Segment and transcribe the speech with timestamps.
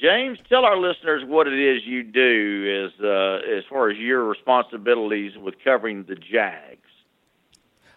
[0.00, 4.24] James, tell our listeners what it is you do as uh, as far as your
[4.24, 6.80] responsibilities with covering the Jags.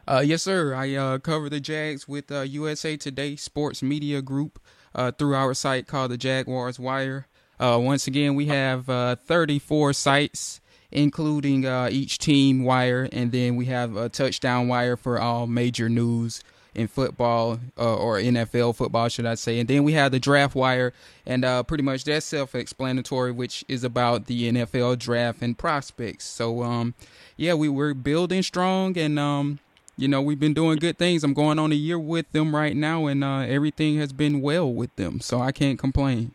[0.08, 0.74] Uh, yes, sir.
[0.74, 4.60] I uh, cover the Jags with uh, USA Today Sports Media Group
[4.96, 7.28] uh, through our site called the Jaguars Wire.
[7.60, 10.62] Uh, once again, we have 34 sites,
[10.92, 16.42] including each team wire, and then we have a touchdown wire for all major news
[16.76, 19.60] in football uh, or NFL football, should I say.
[19.60, 20.94] And then we have the draft wire,
[21.26, 26.26] and uh, pretty much that's self-explanatory, which is about the NFL draft and prospects.
[26.26, 26.94] So, um,
[27.38, 29.60] yeah, we were building strong, and um,
[29.98, 31.24] you know we've been doing good things.
[31.24, 34.72] I'm going on a year with them right now, and uh, everything has been well
[34.72, 36.32] with them, so I can't complain.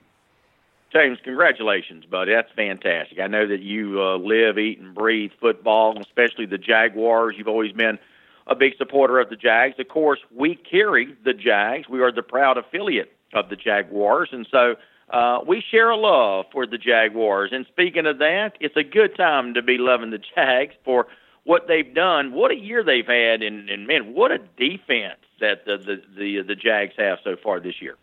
[0.94, 2.32] James, congratulations, buddy.
[2.32, 3.18] That's fantastic.
[3.18, 7.34] I know that you uh, live, eat, and breathe football, especially the Jaguars.
[7.36, 7.98] You've always been
[8.46, 9.74] a big supporter of the Jags.
[9.78, 11.88] Of course, we carry the Jags.
[11.88, 14.74] We are the proud affiliate of the Jaguars, and so
[15.10, 17.50] uh, we share a love for the Jaguars.
[17.52, 21.06] And speaking of that, it's a good time to be loving the Jags for
[21.44, 22.32] what they've done.
[22.32, 26.42] What a year they've had, and, and man, what a defense that the the the,
[26.42, 27.96] the Jags have so far this year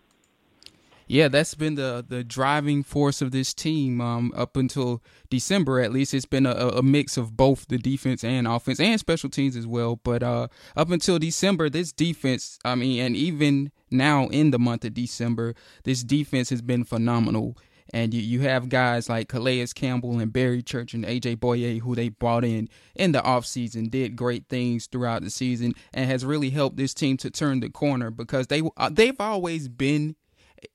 [1.12, 5.82] yeah, that's been the the driving force of this team um, up until December.
[5.82, 9.30] At least it's been a, a, mix of both the defense and offense and special
[9.30, 9.98] teams as well.
[9.98, 14.86] But uh, up until December, this defense, I mean, and even now in the month
[14.86, 15.54] of December,
[15.84, 17.58] this defense has been phenomenal.
[17.94, 21.94] And you, you have guys like Calais Campbell and Barry Church and AJ Bouye who
[21.94, 26.52] they brought in in the offseason, did great things throughout the season, and has really
[26.52, 30.16] helped this team to turn the corner because they uh, they've always been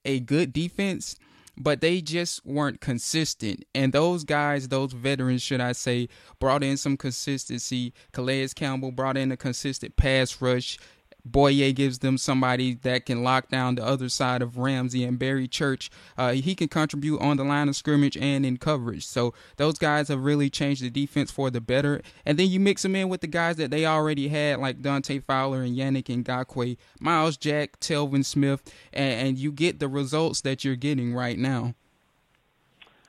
[0.05, 1.17] a good defense,
[1.57, 3.65] but they just weren't consistent.
[3.75, 7.95] And those guys, those veterans, should I say, brought in some consistency.
[8.13, 10.79] Calais Campbell brought in a consistent pass rush.
[11.31, 15.49] Bouye gives them somebody that can lock down the other side of Ramsey and Barry
[15.49, 15.91] Church.
[16.17, 19.07] Uh, he can contribute on the line of scrimmage and in coverage.
[19.07, 22.03] So those guys have really changed the defense for the better.
[22.25, 25.19] And then you mix them in with the guys that they already had, like Dante
[25.21, 30.65] Fowler and Yannick Ngakoue, Myles Jack, Telvin Smith, and, and you get the results that
[30.65, 31.75] you're getting right now.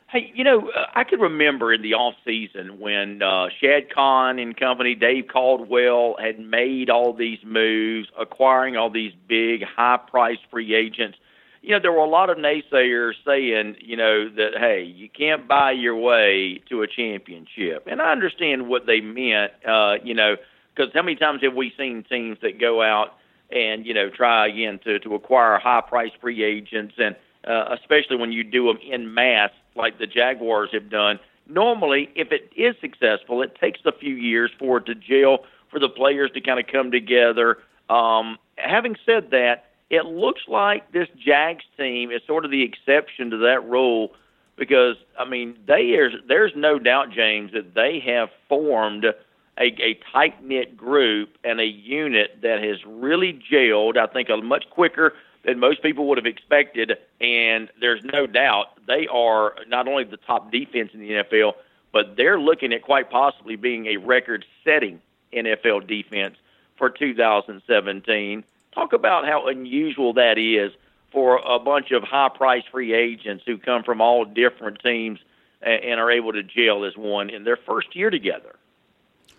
[0.09, 4.40] Hey, you know, uh, I could remember in the off season when uh, Shad Khan
[4.40, 10.75] and company, Dave Caldwell, had made all these moves, acquiring all these big, high-priced free
[10.75, 11.18] agents.
[11.62, 15.45] You know, there were a lot of naysayers saying, you know, that hey, you can't
[15.45, 19.51] buy your way to a championship, and I understand what they meant.
[19.68, 20.38] Uh, you know,
[20.74, 23.18] because how many times have we seen teams that go out
[23.51, 27.16] and you know try again to to acquire high-priced free agents and
[27.47, 31.19] uh, especially when you do them in mass like the Jaguars have done.
[31.47, 35.79] Normally, if it is successful, it takes a few years for it to gel, for
[35.79, 37.59] the players to kind of come together.
[37.89, 43.29] Um, having said that, it looks like this Jags team is sort of the exception
[43.31, 44.11] to that rule
[44.57, 49.13] because I mean they are, there's no doubt, James, that they have formed a,
[49.57, 53.97] a tight knit group and a unit that has really gelled.
[53.97, 55.13] I think a much quicker
[55.47, 56.97] than most people would have expected.
[57.19, 61.53] And there's no doubt they are not only the top defense in the NFL,
[61.91, 65.02] but they're looking at quite possibly being a record setting
[65.34, 66.36] NFL defense
[66.78, 68.44] for 2017.
[68.75, 70.74] Talk about how unusual that is
[71.12, 75.19] for a bunch of high price free agents who come from all different teams
[75.62, 78.56] and are able to gel as one in their first year together.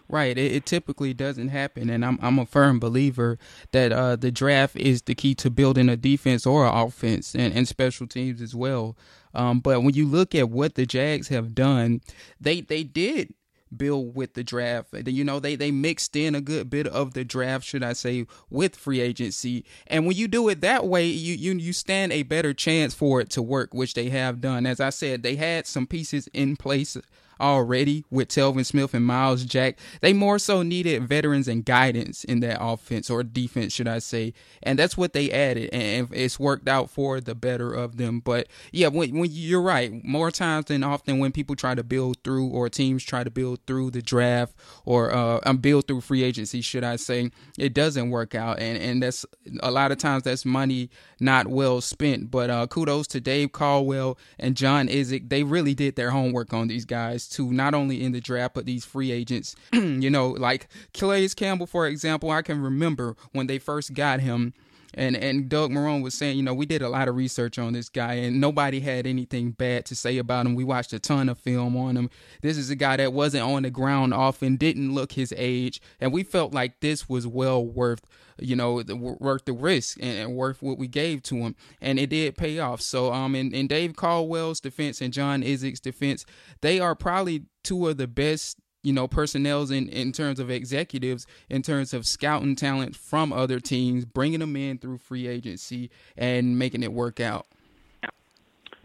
[0.08, 0.38] Right.
[0.38, 3.38] It, it, typically doesn't happen, and I'm I'm a firm believer
[3.72, 7.52] that uh, the draft is the key to building a defense or an offense and,
[7.52, 8.96] and special teams as well.
[9.34, 12.00] Um, but when you look at what the Jags have done,
[12.40, 13.34] they they did
[13.76, 14.94] build with the draft.
[15.06, 18.26] You know, they they mixed in a good bit of the draft, should I say,
[18.50, 19.64] with free agency.
[19.86, 23.20] And when you do it that way, you you you stand a better chance for
[23.20, 24.66] it to work, which they have done.
[24.66, 26.96] As I said, they had some pieces in place
[27.40, 29.78] already with Telvin Smith and Myles Jack.
[30.00, 34.32] They more so needed veterans and guidance in that offense or defense, should I say.
[34.62, 35.70] And that's what they added.
[35.72, 38.20] And it's worked out for the better of them.
[38.20, 42.18] But yeah, when, when you're right, more times than often when people try to build
[42.24, 46.22] through or teams try to build through the draft or uh, um, build through free
[46.22, 48.58] agency, should I say, it doesn't work out.
[48.58, 49.24] And, and that's
[49.60, 52.30] a lot of times that's money not well spent.
[52.30, 55.28] But uh, kudos to Dave Caldwell and John Idzik.
[55.28, 58.66] They really did their homework on these guys to not only in the draft but
[58.66, 59.54] these free agents.
[59.72, 64.54] you know, like Calais Campbell, for example, I can remember when they first got him
[64.94, 67.72] and and Doug Marrone was saying, you know, we did a lot of research on
[67.72, 70.54] this guy, and nobody had anything bad to say about him.
[70.54, 72.10] We watched a ton of film on him.
[72.42, 76.12] This is a guy that wasn't on the ground often, didn't look his age, and
[76.12, 78.04] we felt like this was well worth,
[78.38, 82.10] you know, the, worth the risk and, worth what we gave to him, and it
[82.10, 82.80] did pay off.
[82.80, 86.24] So, um, in, in Dave Caldwell's defense and John Idzik's defense,
[86.60, 88.58] they are probably two of the best
[88.88, 93.60] you know, personnels in, in terms of executives, in terms of scouting talent from other
[93.60, 97.46] teams, bringing them in through free agency and making it work out.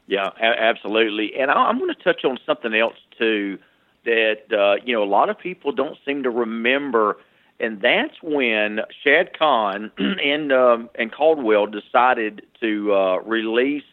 [0.05, 1.35] Yeah, a- absolutely.
[1.39, 3.59] And I- I'm going to touch on something else too
[4.03, 7.15] that uh, you know a lot of people don't seem to remember,
[7.61, 13.85] and that's when Shad Khan and um, and Caldwell decided to uh, release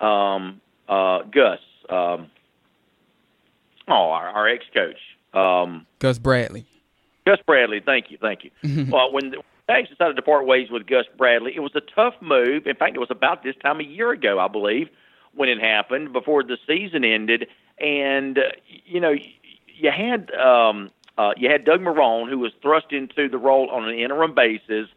[0.00, 1.58] um, uh, Gus.
[1.88, 2.30] Um,
[3.88, 5.00] oh, our, our ex coach,
[5.34, 6.64] um, Gus Bradley.
[7.26, 8.50] Gus Bradley, thank you, thank you.
[8.64, 8.90] Mm-hmm.
[8.90, 12.14] well, when the Jags decided to part ways with Gus Bradley, it was a tough
[12.22, 12.66] move.
[12.66, 14.88] In fact, it was about this time a year ago, I believe,
[15.34, 17.46] when it happened before the season ended.
[17.78, 18.42] And uh,
[18.86, 23.38] you know, you had um, uh, you had Doug Marrone, who was thrust into the
[23.38, 24.88] role on an interim basis.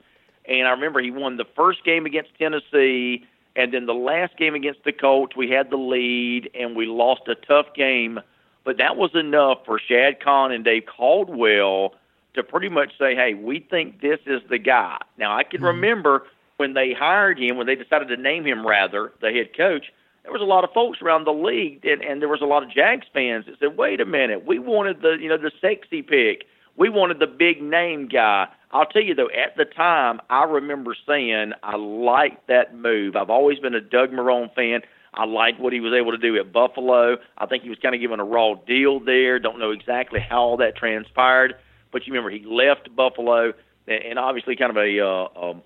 [0.45, 3.25] And I remember he won the first game against Tennessee,
[3.55, 7.27] and then the last game against the Colts, we had the lead, and we lost
[7.27, 8.19] a tough game
[8.63, 11.95] but that was enough for Shad Khan and Dave Caldwell
[12.33, 14.97] to pretty much say, hey, we think this is the guy.
[15.17, 15.67] Now, I can mm-hmm.
[15.67, 16.23] remember
[16.57, 19.87] when they hired him, when they decided to name him, rather, the head coach,
[20.23, 22.61] there was a lot of folks around the league, and, and there was a lot
[22.61, 26.03] of Jags fans that said, wait a minute, we wanted the, you know, the sexy
[26.03, 26.45] pick.
[26.77, 28.47] We wanted the big name guy.
[28.71, 33.15] I'll tell you, though, at the time, I remember saying I liked that move.
[33.15, 34.81] I've always been a Doug Marrone fan.
[35.13, 37.17] I like what he was able to do at Buffalo.
[37.37, 39.39] I think he was kind of given a raw deal there.
[39.39, 41.55] Don't know exactly how all that transpired,
[41.91, 43.53] but you remember he left Buffalo,
[43.87, 45.61] and obviously kind of a uh, um,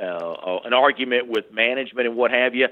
[0.00, 2.66] uh, uh, an argument with management and what have you.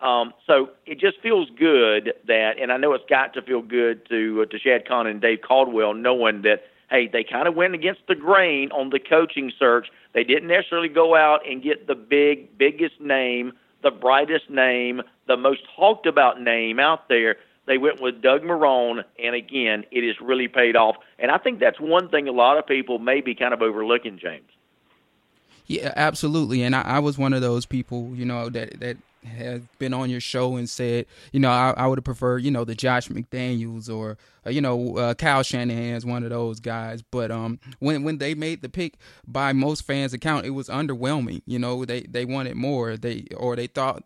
[0.00, 4.08] Um, so it just feels good that, and I know it's got to feel good
[4.08, 7.74] to uh, to Shad Khan and Dave Caldwell, knowing that hey, they kind of went
[7.74, 9.88] against the grain on the coaching search.
[10.14, 13.52] They didn't necessarily go out and get the big biggest name
[13.82, 17.36] the brightest name, the most talked about name out there.
[17.66, 20.96] They went with Doug Marrone, and again, it has really paid off.
[21.18, 24.18] And I think that's one thing a lot of people may be kind of overlooking,
[24.18, 24.48] James.
[25.68, 26.62] Yeah, absolutely.
[26.62, 30.08] And I, I was one of those people, you know, that that have been on
[30.08, 33.08] your show and said, you know, I, I would have preferred, you know, the Josh
[33.08, 34.16] McDaniels or,
[34.46, 37.02] uh, you know, uh, Kyle Shanahan's one of those guys.
[37.02, 38.94] But um, when when they made the pick,
[39.26, 41.42] by most fans' account, it was underwhelming.
[41.46, 42.96] You know, they they wanted more.
[42.96, 44.04] They or they thought,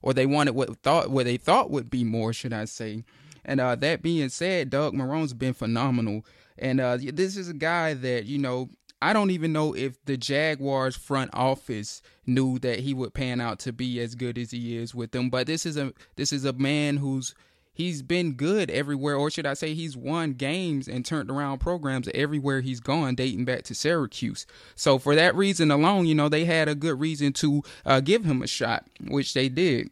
[0.00, 3.04] or they wanted what thought what they thought would be more, should I say?
[3.44, 6.24] And uh, that being said, Doug Marrone's been phenomenal.
[6.58, 8.70] And uh, this is a guy that you know
[9.02, 13.58] I don't even know if the Jaguars front office knew that he would pan out
[13.60, 15.28] to be as good as he is with them.
[15.28, 17.34] But this is a this is a man who's
[17.72, 22.08] he's been good everywhere, or should I say, he's won games and turned around programs
[22.14, 24.46] everywhere he's gone, dating back to Syracuse.
[24.74, 28.24] So for that reason alone, you know, they had a good reason to uh, give
[28.24, 29.90] him a shot, which they did.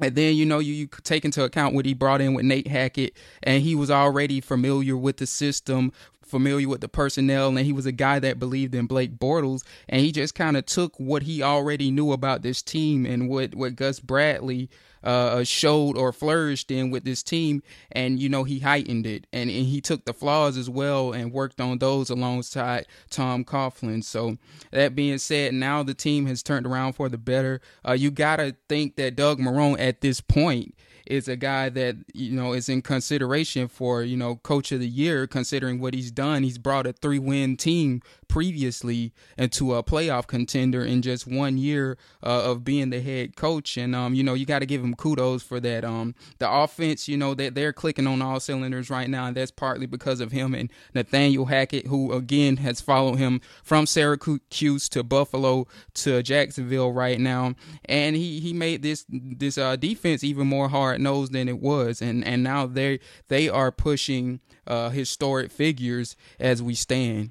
[0.00, 2.66] And then you know you, you take into account what he brought in with Nate
[2.66, 5.92] Hackett, and he was already familiar with the system,
[6.34, 10.00] familiar with the personnel, and he was a guy that believed in Blake Bortles, and
[10.00, 13.76] he just kind of took what he already knew about this team and what what
[13.76, 14.68] Gus Bradley
[15.04, 19.48] uh, showed or flourished in with this team, and you know he heightened it, and,
[19.48, 24.02] and he took the flaws as well and worked on those alongside Tom Coughlin.
[24.02, 24.36] So
[24.72, 27.60] that being said, now the team has turned around for the better.
[27.86, 30.74] Uh, you gotta think that Doug Marrone at this point
[31.06, 34.88] is a guy that you know is in consideration for you know coach of the
[34.88, 36.42] year considering what he's done.
[36.42, 41.96] He's brought a three win team previously into a playoff contender in just one year
[42.22, 43.76] uh, of being the head coach.
[43.76, 45.84] And um you know you got to give him kudos for that.
[45.84, 49.50] Um the offense you know that they're clicking on all cylinders right now and that's
[49.50, 55.02] partly because of him and Nathaniel Hackett who again has followed him from Syracuse to
[55.02, 57.54] Buffalo to Jacksonville right now.
[57.84, 61.58] And he he made this this uh defense even more hard hard nosed than it
[61.58, 67.30] was, and and now they they are pushing uh, historic figures as we stand.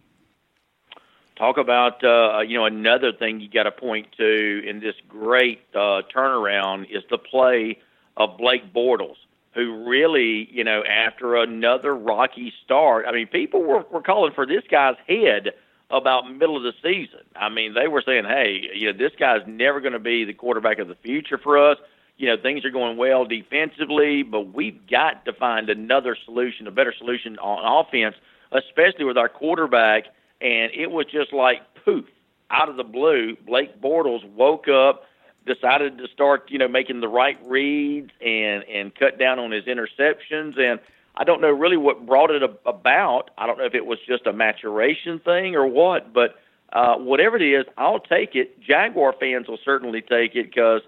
[1.38, 5.62] Talk about uh, you know another thing you got to point to in this great
[5.74, 7.80] uh, turnaround is the play
[8.18, 9.18] of Blake Bortles,
[9.54, 13.06] who really you know after another rocky start.
[13.08, 15.52] I mean, people were were calling for this guy's head
[15.90, 17.20] about middle of the season.
[17.36, 20.34] I mean, they were saying, "Hey, you know, this guy's never going to be the
[20.34, 21.78] quarterback of the future for us."
[22.18, 26.72] You know things are going well defensively, but we've got to find another solution, a
[26.72, 28.16] better solution on offense,
[28.52, 30.06] especially with our quarterback.
[30.42, 32.06] And it was just like poof.
[32.50, 35.06] out of the blue, Blake Bortles woke up,
[35.46, 39.66] decided to start, you know, making the right reads and and cut down on his
[39.66, 40.60] interceptions.
[40.60, 40.80] And
[41.16, 43.32] I don't know really what brought it about.
[43.38, 46.36] I don't know if it was just a maturation thing or what, but
[46.72, 48.60] uh, whatever it is, I'll take it.
[48.62, 50.82] Jaguar fans will certainly take it because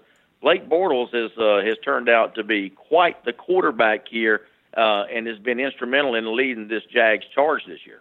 [0.46, 4.42] Blake Bortles has uh, has turned out to be quite the quarterback here
[4.76, 8.00] uh, and has been instrumental in leading this Jags charge this year.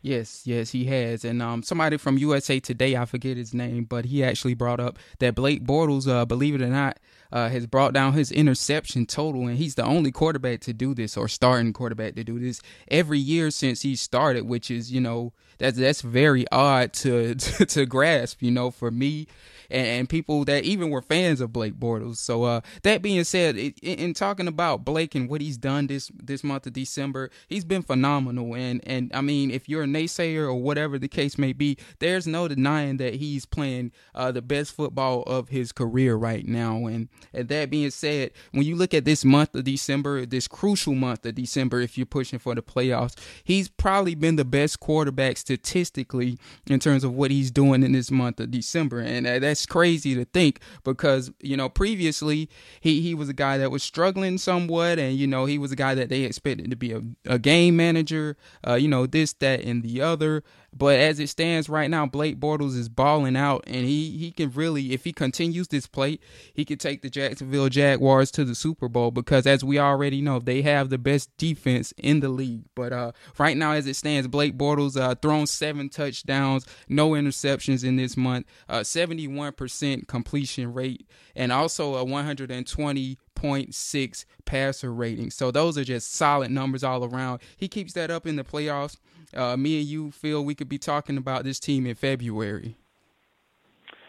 [0.00, 1.24] Yes, yes, he has.
[1.24, 5.00] And um, somebody from USA Today, I forget his name, but he actually brought up
[5.18, 7.00] that Blake Bortles, uh, believe it or not,
[7.32, 11.16] uh, has brought down his interception total, and he's the only quarterback to do this
[11.16, 15.32] or starting quarterback to do this every year since he started, which is, you know,
[15.58, 19.26] that's that's very odd to to, to grasp, you know, for me
[19.70, 22.16] and, and, people that even were fans of Blake Bortles.
[22.16, 26.10] So uh, that being said, in, in, talking about Blake and what he's done this
[26.14, 28.54] this month of December, he's been phenomenal.
[28.54, 32.26] And and I mean, if you're a naysayer or whatever the case may be, there's
[32.26, 36.86] no denying that he's playing uh, the best football of his career right now.
[36.86, 40.94] And, and that being said, when you look at this month of December, this crucial
[40.94, 45.36] month of December, if you're pushing for the playoffs, he's probably been the best quarterback
[45.36, 49.00] statistically in terms of what he's doing in this month of December.
[49.00, 52.48] And uh, that's crazy to think because, you know, previously
[52.80, 55.76] he, he was a guy that was struggling somewhat and, you know, he was a
[55.76, 59.60] guy that they expected to be a, a game manager, uh, you know, this, that,
[59.60, 60.42] and the other.
[60.76, 64.50] But as it stands right now, Blake Bortles is balling out, and he he can
[64.50, 66.18] really, if he continues this play,
[66.52, 70.38] he could take the Jacksonville Jaguars to the Super Bowl because, as we already know,
[70.38, 72.64] they have the best defense in the league.
[72.74, 77.82] But uh, right now, as it stands, Blake Bortles uh, thrown seven touchdowns, no interceptions
[77.82, 85.30] in this month, uh, 71% completion rate, and also a 120 0.6 passer rating.
[85.30, 87.40] So those are just solid numbers all around.
[87.56, 88.96] He keeps that up in the playoffs.
[89.34, 92.76] Uh, me and you feel we could be talking about this team in February.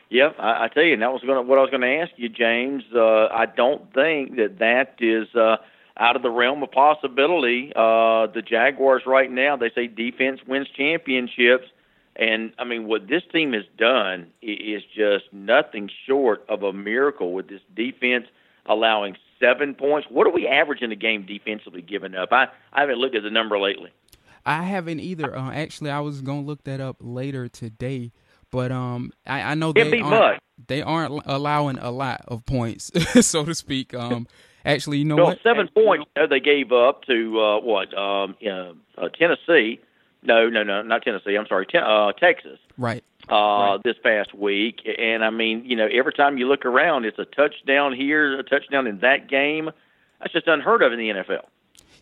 [0.10, 2.12] Yep, I, I tell you, and that was gonna, what I was going to ask
[2.18, 2.84] you, James.
[2.96, 5.58] Uh, I don't think that that is uh,
[5.98, 7.72] out of the realm of possibility.
[7.76, 11.66] Uh, the Jaguars right now, they say defense wins championships.
[12.16, 17.34] And I mean, what this team has done is just nothing short of a miracle
[17.34, 18.26] with this defense
[18.66, 20.08] allowing seven points.
[20.10, 22.30] What are we averaging a game defensively giving up?
[22.32, 23.92] I, I haven't looked at the number lately.
[24.50, 25.36] I haven't either.
[25.36, 28.12] Uh, actually, I was gonna look that up later today,
[28.51, 32.91] but um, I, I know they aren't, they aren't allowing a lot of points,
[33.25, 33.94] so to speak.
[33.94, 34.27] Um,
[34.65, 35.39] actually, you know no, what?
[35.44, 37.96] Seven points they gave up to uh, what?
[37.98, 38.36] Um,
[38.98, 39.79] uh, Tennessee.
[40.22, 41.36] No, no, no, not Tennessee.
[41.36, 42.60] I'm sorry, ten, uh, Texas.
[42.77, 43.84] Right uh, right.
[43.84, 44.82] this past week.
[44.98, 48.44] And I mean, you know, every time you look around, it's a touchdown here, a
[48.44, 49.70] touchdown in that game.
[50.20, 51.46] That's just unheard of in the NFL.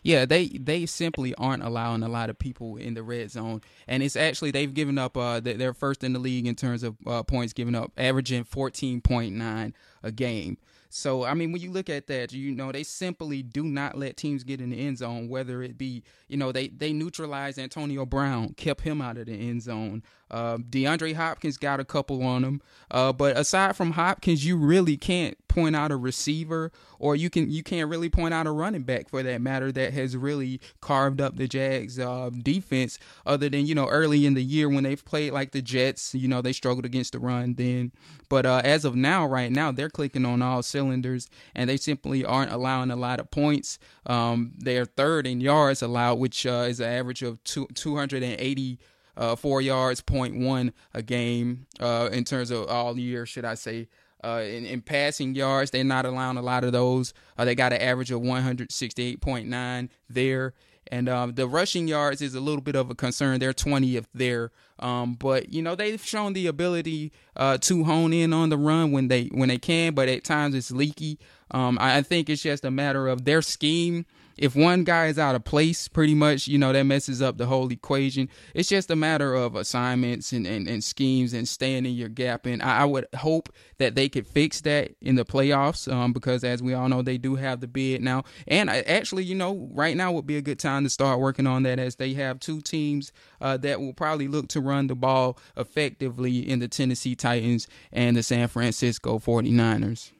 [0.02, 4.02] Yeah, they they simply aren't allowing a lot of people in the red zone, and
[4.02, 5.16] it's actually they've given up.
[5.16, 9.00] Uh, they're first in the league in terms of uh, points given up, averaging fourteen
[9.00, 10.58] point nine a game.
[10.90, 14.16] So I mean, when you look at that, you know they simply do not let
[14.16, 15.28] teams get in the end zone.
[15.28, 19.34] Whether it be, you know, they they neutralized Antonio Brown, kept him out of the
[19.34, 20.02] end zone.
[20.30, 24.96] Uh, DeAndre Hopkins got a couple on him, uh, but aside from Hopkins, you really
[24.96, 28.82] can't point out a receiver, or you can you can't really point out a running
[28.82, 32.98] back for that matter that has really carved up the Jags uh, defense.
[33.26, 36.28] Other than you know early in the year when they've played like the Jets, you
[36.28, 37.92] know they struggled against the run then.
[38.28, 42.24] But uh, as of now, right now they're clicking on all cylinders, and they simply
[42.24, 43.78] aren't allowing a lot of points.
[44.06, 48.78] Um, they're third in yards allowed, which uh, is an average of two, 280
[49.18, 53.54] uh, four yards, point one a game uh, in terms of all year, should I
[53.54, 53.88] say.
[54.24, 57.14] Uh, in, in, passing yards, they're not allowing a lot of those.
[57.36, 60.54] Uh, they got an average of 168.9 there.
[60.90, 63.40] And um, the rushing yards is a little bit of a concern.
[63.40, 64.50] They're 20th there.
[64.80, 68.92] Um, but you know they've shown the ability uh, to hone in on the run
[68.92, 71.18] when they when they can, but at times it's leaky.
[71.50, 74.06] Um, I think it's just a matter of their scheme
[74.38, 77.46] if one guy is out of place, pretty much, you know, that messes up the
[77.46, 78.28] whole equation.
[78.54, 82.46] It's just a matter of assignments and, and, and schemes and staying in your gap.
[82.46, 86.44] And I, I would hope that they could fix that in the playoffs um, because,
[86.44, 88.24] as we all know, they do have the bid now.
[88.46, 91.46] And I, actually, you know, right now would be a good time to start working
[91.46, 94.94] on that as they have two teams uh, that will probably look to run the
[94.94, 100.12] ball effectively in the Tennessee Titans and the San Francisco 49ers.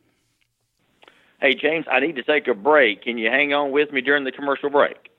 [1.40, 3.02] Hey, James, I need to take a break.
[3.02, 5.11] Can you hang on with me during the commercial break?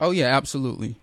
[0.00, 0.96] Oh, yeah, absolutely.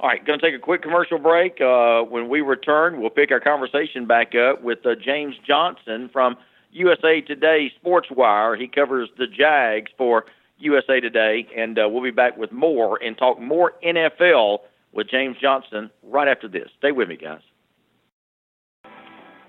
[0.00, 1.60] All right, going to take a quick commercial break.
[1.60, 6.36] Uh, when we return, we'll pick our conversation back up with uh, James Johnson from
[6.70, 8.54] USA Today Sports Wire.
[8.54, 10.26] He covers the Jags for
[10.58, 14.60] USA Today, and uh, we'll be back with more and talk more NFL
[14.92, 16.68] with James Johnson right after this.
[16.78, 17.40] Stay with me, guys.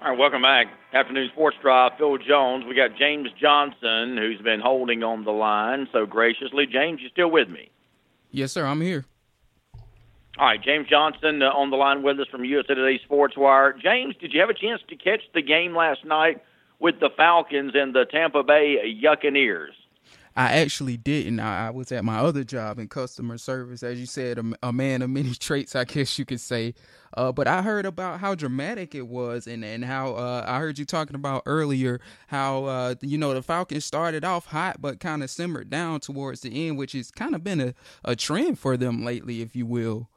[0.02, 0.68] All right, welcome back.
[0.94, 1.92] Afternoon Sports Drive.
[1.98, 2.64] Phil Jones.
[2.66, 6.66] We got James Johnson, who's been holding on the line so graciously.
[6.72, 7.70] James, you still with me?
[8.32, 8.66] Yes, sir.
[8.66, 9.04] I'm here.
[10.38, 13.74] All right, James Johnson uh, on the line with us from USA Today Sports Wire.
[13.74, 16.42] James, did you have a chance to catch the game last night
[16.80, 19.74] with the Falcons and the Tampa Bay Buccaneers?
[20.40, 21.42] I actually didn't.
[21.42, 24.72] I, I, was at my other job in customer service, as you said, a, a
[24.72, 26.76] man of many traits, I guess you could say.
[27.18, 30.80] Uh, but I heard about how dramatic it was, and and how uh, I heard
[30.80, 35.24] you talking about earlier how uh, you know the Falcons started off hot, but kind
[35.24, 37.74] of simmered down towards the end, which has kind of been a,
[38.06, 40.08] a trend for them lately, if you will.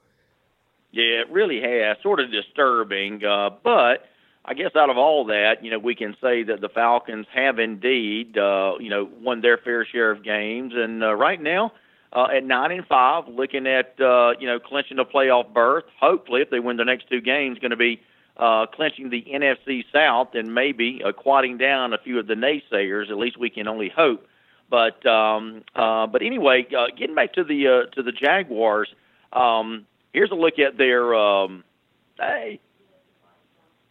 [0.92, 1.96] Yeah, it really has.
[2.00, 4.04] Sort of disturbing, uh, but
[4.44, 7.58] I guess out of all that, you know, we can say that the Falcons have
[7.58, 11.72] indeed, uh, you know, won their fair share of games, and uh, right now.
[12.14, 15.84] Uh, at nine and five, looking at uh, you know clinching a playoff berth.
[15.98, 18.02] Hopefully, if they win their next two games, going to be
[18.36, 23.10] uh, clinching the NFC South and maybe uh, quieting down a few of the naysayers.
[23.10, 24.26] At least we can only hope.
[24.70, 28.88] But um, uh, but anyway, uh, getting back to the uh, to the Jaguars,
[29.32, 31.14] um, here's a look at their.
[31.14, 31.62] Um,
[32.18, 32.60] hey,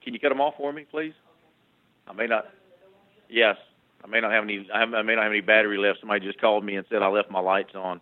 [0.03, 1.13] can you cut them off for me, please?
[2.07, 2.45] I may not.
[3.29, 3.57] Yes,
[4.03, 4.67] I may not have any.
[4.73, 5.99] I, have, I may not have any battery left.
[5.99, 8.01] Somebody just called me and said I left my lights on.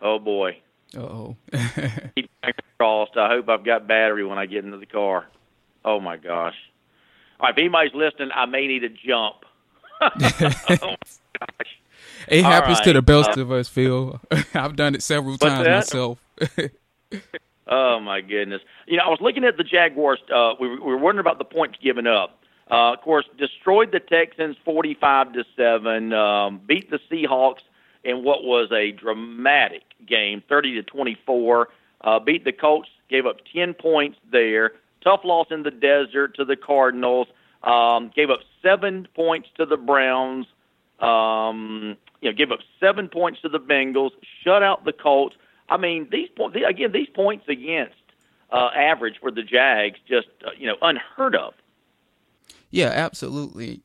[0.00, 0.58] Oh boy.
[0.96, 1.36] oh.
[2.14, 2.30] Keep
[2.78, 3.16] crossed.
[3.16, 5.26] I hope I've got battery when I get into the car.
[5.84, 6.54] Oh my gosh.
[7.40, 9.44] All right, if anybody's listening, I may need a jump.
[10.00, 10.98] oh my
[11.40, 11.78] gosh.
[12.28, 12.84] it happens right.
[12.84, 14.20] to the best uh, of us, Phil.
[14.54, 15.76] I've done it several times that?
[15.76, 16.18] myself.
[17.68, 18.62] oh my goodness!
[18.86, 20.20] You know, I was looking at the Jaguars.
[20.34, 22.40] Uh, we, we were wondering about the points given up.
[22.70, 26.12] Uh, of course, destroyed the Texans forty-five to seven.
[26.12, 27.60] Um, beat the Seahawks
[28.04, 31.68] in what was a dramatic game, thirty to twenty-four.
[32.00, 34.72] Uh, beat the Colts, gave up ten points there.
[35.02, 37.28] Tough loss in the desert to the Cardinals.
[37.62, 40.46] Um, gave up seven points to the Browns.
[41.00, 44.10] Um, you know, gave up seven points to the Bengals.
[44.42, 45.36] Shut out the Colts.
[45.74, 46.92] I mean, these points again.
[46.92, 47.96] These points against
[48.52, 51.54] uh, average for the Jags just uh, you know unheard of.
[52.70, 53.82] Yeah, absolutely.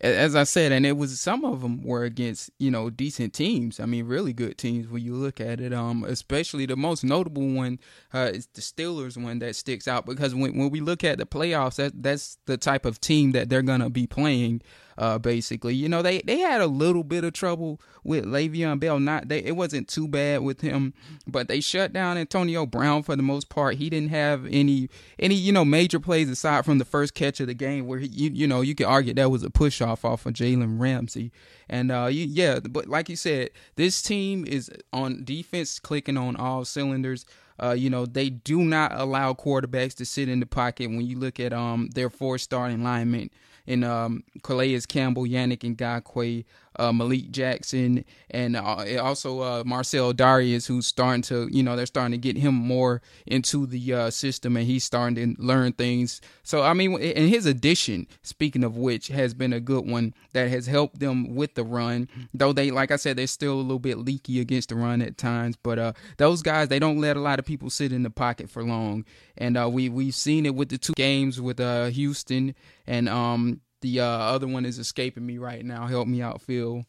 [0.00, 3.80] As I said, and it was some of them were against you know decent teams.
[3.80, 5.74] I mean, really good teams when you look at it.
[5.74, 7.80] Um, especially the most notable one
[8.14, 11.26] uh, is the Steelers one that sticks out because when when we look at the
[11.26, 14.62] playoffs, that that's the type of team that they're gonna be playing
[14.98, 15.74] uh, basically.
[15.74, 19.00] You know, they, they had a little bit of trouble with Le'Veon Bell.
[19.00, 20.94] Not they, it wasn't too bad with him,
[21.26, 23.76] but they shut down Antonio Brown for the most part.
[23.76, 27.46] He didn't have any any you know major plays aside from the first catch of
[27.46, 30.04] the game where he, you you know you could argue that was a push off
[30.04, 31.32] off of Jalen Ramsey.
[31.68, 36.36] And uh, you, yeah, but like you said, this team is on defense clicking on
[36.36, 37.24] all cylinders.
[37.62, 41.18] Uh, you know, they do not allow quarterbacks to sit in the pocket when you
[41.18, 43.32] look at um their four starting alignment
[43.66, 46.44] and um, Calais Campbell, Yannick Ngakoue,
[46.76, 51.86] uh, Malik Jackson, and uh, also uh, Marcell Dareus, who's starting to, you know, they're
[51.86, 56.20] starting to get him more into the uh, system, and he's starting to learn things.
[56.42, 60.48] So, I mean, and his addition, speaking of which, has been a good one that
[60.48, 62.08] has helped them with the run.
[62.32, 65.18] Though they, like I said, they're still a little bit leaky against the run at
[65.18, 68.10] times, but uh, those guys, they don't let a lot of people sit in the
[68.10, 69.04] pocket for long,
[69.36, 72.54] and uh, we we've seen it with the two games with Houston
[72.86, 75.86] and um the uh, other one is escaping me right now.
[75.86, 76.86] Help me out, Phil.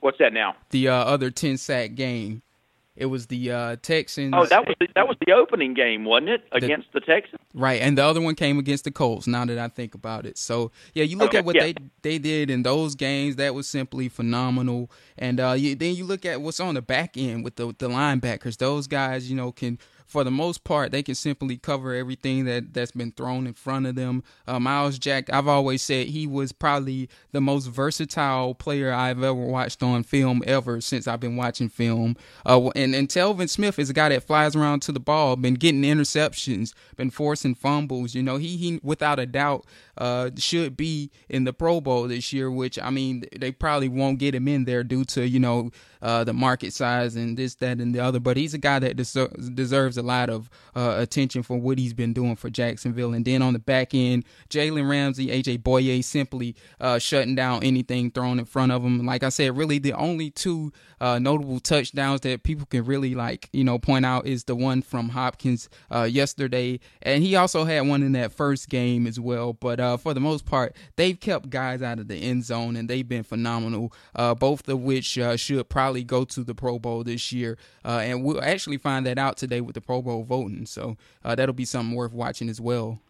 [0.00, 0.56] What's that now?
[0.70, 2.42] The uh, other ten sack game.
[2.98, 4.34] It was the uh, Texans.
[4.36, 7.40] Oh, that was the, that was the opening game, wasn't it, against the, the, Texans?
[7.54, 9.28] Right, and the other one came against the Colts.
[9.28, 11.62] Now that I think about it, so yeah, you look okay, at what yeah.
[11.62, 13.36] they they did in those games.
[13.36, 14.90] That was simply phenomenal.
[15.16, 17.88] And uh, you, then you look at what's on the back end with the the
[17.88, 18.56] linebackers.
[18.56, 22.72] Those guys, you know, can for the most part, they can simply cover everything that
[22.72, 24.24] that's been thrown in front of them.
[24.46, 29.34] Uh, Myles Jack, I've always said he was probably the most versatile player I've ever
[29.34, 32.16] watched on film ever since I've been watching film.
[32.46, 35.54] Uh, and and Telvin Smith is a guy that flies around to the ball, been
[35.54, 38.14] getting interceptions, been forcing fumbles.
[38.14, 39.66] You know, he he without a doubt
[39.98, 42.50] uh, should be in the Pro Bowl this year.
[42.50, 46.24] Which I mean, they probably won't get him in there due to you know uh,
[46.24, 48.20] the market size and this, that, and the other.
[48.20, 51.94] But he's a guy that deser- deserves a lot of uh, attention for what he's
[51.94, 53.14] been doing for Jacksonville.
[53.14, 58.10] And then on the back end, Jalen Ramsey, AJ Bouye simply uh, shutting down anything
[58.10, 59.04] thrown in front of him.
[59.04, 63.48] Like I said, really the only two uh, notable touchdowns that people can really like,
[63.52, 67.86] you know, point out is the one from Hopkins uh, yesterday, and he also had
[67.86, 69.52] one in that first game as well.
[69.52, 72.88] But uh, for the most part, they've kept guys out of the end zone, and
[72.88, 73.92] they've been phenomenal.
[74.14, 78.42] both of which should probably go to the Pro Bowl this year, uh, and we'll
[78.42, 80.66] actually find that out today with the Pro Bowl voting.
[80.66, 83.00] So uh, that'll be something worth watching as well.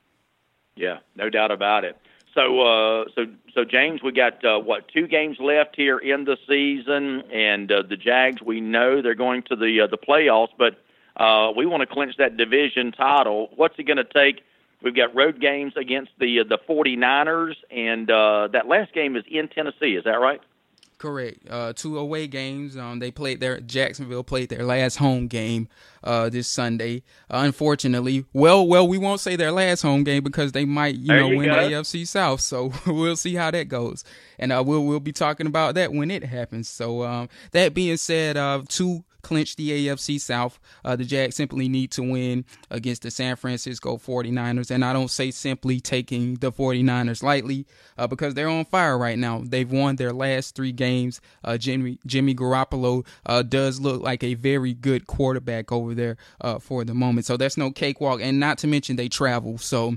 [0.76, 1.96] Yeah, no doubt about it.
[2.36, 6.36] So, uh, so, so James, we got uh, what two games left here in the
[6.46, 8.40] season, and uh, the Jags.
[8.40, 10.78] We know they're going to the uh, the playoffs, but
[11.20, 13.48] uh, we want to clinch that division title.
[13.56, 14.44] What's it going to take?
[14.80, 19.24] We've got road games against the uh, the 49ers, and uh, that last game is
[19.28, 19.96] in Tennessee.
[19.96, 20.40] Is that right?
[20.98, 21.48] Correct.
[21.48, 22.76] Uh, two away games.
[22.76, 25.68] Um, they played their Jacksonville played their last home game
[26.02, 27.04] uh, this Sunday.
[27.30, 31.06] Uh, unfortunately, well, well, we won't say their last home game because they might, you
[31.06, 31.54] there know, you win go.
[31.68, 32.40] the AFC South.
[32.40, 34.02] So we'll see how that goes,
[34.40, 36.68] and uh, we'll we'll be talking about that when it happens.
[36.68, 40.58] So um, that being said, uh, two clinch the AFC South.
[40.84, 44.70] Uh, the Jags simply need to win against the San Francisco 49ers.
[44.70, 49.18] And I don't say simply taking the 49ers lightly uh, because they're on fire right
[49.18, 49.42] now.
[49.44, 51.20] They've won their last three games.
[51.44, 56.58] Uh, Jimmy, Jimmy Garoppolo uh, does look like a very good quarterback over there uh,
[56.58, 57.26] for the moment.
[57.26, 58.20] So that's no cakewalk.
[58.20, 59.58] And not to mention they travel.
[59.58, 59.96] So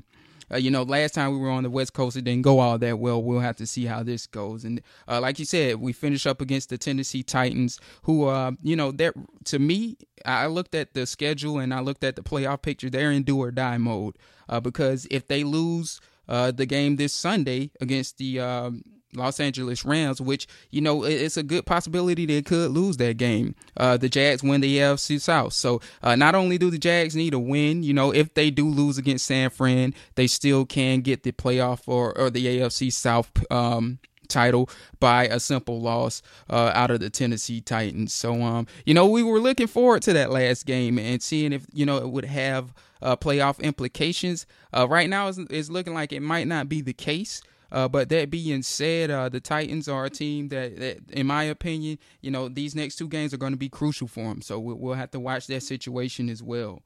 [0.54, 2.78] uh, you know, last time we were on the West Coast, it didn't go all
[2.78, 3.22] that well.
[3.22, 4.66] We'll have to see how this goes.
[4.66, 8.76] And uh, like you said, we finish up against the Tennessee Titans, who, uh, you
[8.76, 9.14] know, that
[9.46, 12.90] to me, I looked at the schedule and I looked at the playoff picture.
[12.90, 14.18] They're in do or die mode
[14.50, 18.84] uh, because if they lose uh, the game this Sunday against the um,
[19.16, 23.56] Los Angeles Rams, which you know it's a good possibility they could lose that game.
[23.78, 27.34] Uh, the Jags win the AFC South, so uh, not only do the Jags need
[27.34, 31.24] a win, you know, if they do lose against San Fran, they still can get
[31.24, 33.32] the playoff or or the AFC South.
[33.52, 34.00] Um,
[34.32, 34.70] title
[35.00, 38.14] by a simple loss uh, out of the Tennessee Titans.
[38.14, 41.66] So, um, you know, we were looking forward to that last game and seeing if
[41.74, 44.46] you know it would have uh, playoff implications.
[44.76, 47.42] Uh, right now, it's, it's looking like it might not be the case.
[47.72, 51.44] Uh, but that being said, uh, the Titans are a team that, that, in my
[51.44, 54.42] opinion, you know, these next two games are going to be crucial for them.
[54.42, 56.82] So we'll, we'll have to watch that situation as well.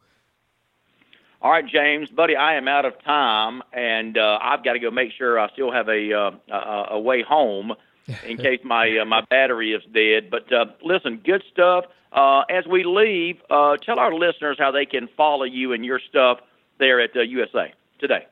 [1.42, 4.90] All right, James, buddy, I am out of time, and uh, I've got to go
[4.90, 7.74] make sure I still have a uh, a, a way home
[8.26, 10.32] in case my uh, my battery is dead.
[10.32, 11.86] But uh, listen, good stuff.
[12.12, 16.00] Uh, as we leave, uh, tell our listeners how they can follow you and your
[16.10, 16.40] stuff
[16.80, 18.26] there at uh, USA today.